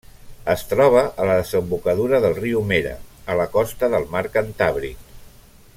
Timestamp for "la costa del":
3.43-4.09